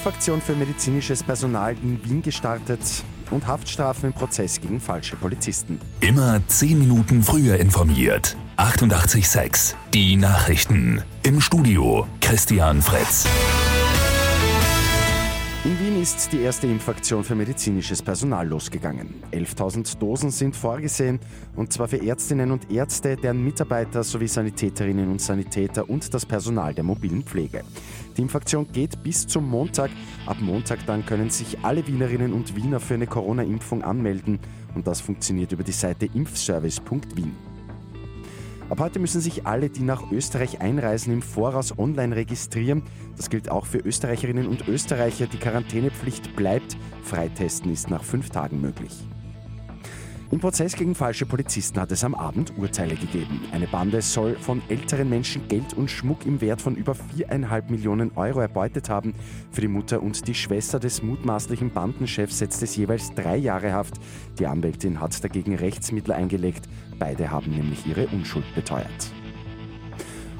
Impfaktion 0.00 0.40
für 0.40 0.54
medizinisches 0.54 1.22
Personal 1.22 1.76
in 1.82 2.02
Wien 2.02 2.22
gestartet 2.22 2.80
und 3.30 3.46
Haftstrafen 3.46 4.06
im 4.06 4.12
Prozess 4.14 4.58
gegen 4.58 4.80
falsche 4.80 5.14
Polizisten. 5.14 5.78
Immer 6.00 6.40
10 6.46 6.78
Minuten 6.78 7.22
früher 7.22 7.58
informiert. 7.58 8.34
88.6 8.56 9.74
Die 9.92 10.16
Nachrichten. 10.16 11.02
Im 11.22 11.42
Studio 11.42 12.06
Christian 12.22 12.80
Fritz. 12.80 13.26
Ist 16.00 16.32
die 16.32 16.40
erste 16.40 16.66
Impfaktion 16.66 17.22
für 17.22 17.34
medizinisches 17.34 18.00
Personal 18.00 18.48
losgegangen. 18.48 19.22
11.000 19.32 19.98
Dosen 19.98 20.30
sind 20.30 20.56
vorgesehen, 20.56 21.20
und 21.56 21.74
zwar 21.74 21.88
für 21.88 22.02
Ärztinnen 22.02 22.52
und 22.52 22.70
Ärzte, 22.70 23.16
deren 23.16 23.44
Mitarbeiter 23.44 24.02
sowie 24.02 24.26
Sanitäterinnen 24.26 25.10
und 25.10 25.20
Sanitäter 25.20 25.90
und 25.90 26.14
das 26.14 26.24
Personal 26.24 26.72
der 26.72 26.84
mobilen 26.84 27.22
Pflege. 27.22 27.64
Die 28.16 28.22
Impfaktion 28.22 28.66
geht 28.72 29.02
bis 29.02 29.26
zum 29.26 29.46
Montag. 29.46 29.90
Ab 30.24 30.38
Montag 30.40 30.86
dann 30.86 31.04
können 31.04 31.28
sich 31.28 31.58
alle 31.62 31.86
Wienerinnen 31.86 32.32
und 32.32 32.56
Wiener 32.56 32.80
für 32.80 32.94
eine 32.94 33.06
Corona-Impfung 33.06 33.84
anmelden 33.84 34.38
und 34.74 34.86
das 34.86 35.02
funktioniert 35.02 35.52
über 35.52 35.64
die 35.64 35.72
Seite 35.72 36.06
impfservice.wien. 36.06 37.49
Ab 38.70 38.78
heute 38.78 39.00
müssen 39.00 39.20
sich 39.20 39.48
alle, 39.48 39.68
die 39.68 39.82
nach 39.82 40.12
Österreich 40.12 40.60
einreisen, 40.60 41.12
im 41.12 41.22
Voraus 41.22 41.76
online 41.76 42.14
registrieren. 42.14 42.84
Das 43.16 43.28
gilt 43.28 43.50
auch 43.50 43.66
für 43.66 43.78
Österreicherinnen 43.78 44.46
und 44.46 44.68
Österreicher. 44.68 45.26
Die 45.26 45.38
Quarantänepflicht 45.38 46.36
bleibt. 46.36 46.76
Freitesten 47.02 47.72
ist 47.72 47.90
nach 47.90 48.04
fünf 48.04 48.30
Tagen 48.30 48.60
möglich. 48.60 48.96
Im 50.32 50.38
Prozess 50.38 50.76
gegen 50.76 50.94
falsche 50.94 51.26
Polizisten 51.26 51.80
hat 51.80 51.90
es 51.90 52.04
am 52.04 52.14
Abend 52.14 52.56
Urteile 52.56 52.94
gegeben. 52.94 53.40
Eine 53.50 53.66
Bande 53.66 54.00
soll 54.00 54.36
von 54.36 54.62
älteren 54.68 55.08
Menschen 55.08 55.48
Geld 55.48 55.74
und 55.74 55.90
Schmuck 55.90 56.24
im 56.24 56.40
Wert 56.40 56.62
von 56.62 56.76
über 56.76 56.94
viereinhalb 56.94 57.68
Millionen 57.68 58.12
Euro 58.14 58.38
erbeutet 58.38 58.88
haben. 58.88 59.12
Für 59.50 59.62
die 59.62 59.66
Mutter 59.68 60.00
und 60.00 60.28
die 60.28 60.34
Schwester 60.34 60.78
des 60.78 61.02
mutmaßlichen 61.02 61.72
Bandenchefs 61.72 62.38
setzt 62.38 62.62
es 62.62 62.76
jeweils 62.76 63.12
drei 63.12 63.36
Jahre 63.38 63.72
Haft. 63.72 63.94
Die 64.38 64.46
Anwältin 64.46 65.00
hat 65.00 65.22
dagegen 65.24 65.56
Rechtsmittel 65.56 66.12
eingelegt. 66.12 66.68
Beide 66.96 67.32
haben 67.32 67.50
nämlich 67.50 67.84
ihre 67.84 68.06
Unschuld 68.06 68.44
beteuert. 68.54 69.10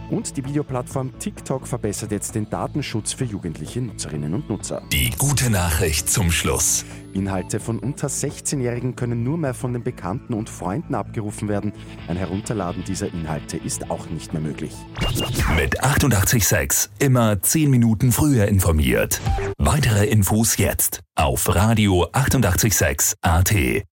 Und 0.09 0.37
die 0.37 0.45
Videoplattform 0.45 1.19
TikTok 1.19 1.67
verbessert 1.67 2.13
jetzt 2.13 2.37
den 2.37 2.49
Datenschutz 2.49 3.13
für 3.13 3.25
jugendliche 3.25 3.81
Nutzerinnen 3.81 4.35
und 4.35 4.49
Nutzer. 4.49 4.83
Die 4.93 5.11
gute 5.19 5.51
Nachricht 5.51 6.09
zum 6.09 6.31
Schluss. 6.31 6.85
Inhalte 7.15 7.61
von 7.61 7.79
unter 7.79 8.09
16-Jährigen 8.09 8.97
können 8.97 9.23
nur 9.23 9.39
mehr 9.39 9.55
von 9.55 9.73
den 9.73 9.83
Bekannten 9.83 10.35
und 10.35 10.49
Freunden 10.49 10.95
abgerufen 10.95 11.49
werden. 11.49 11.73
Ein 12.09 12.17
Herunterladen 12.17 12.85
dieser 12.85 13.13
Inhalte 13.13 13.57
ist 13.57 13.91
auch 13.91 14.09
nicht 14.11 14.33
mehr 14.33 14.43
möglich. 14.43 14.73
Mit 15.57 15.83
886 15.83 16.91
immer 16.99 17.41
10 17.41 17.71
Minuten 17.71 18.13
früher 18.13 18.47
informiert. 18.47 19.21
Weitere 19.59 20.07
Infos 20.07 20.57
jetzt 20.57 21.01
auf 21.15 21.55
Radio 21.55 22.09
886 22.13 23.15
AT. 23.23 23.90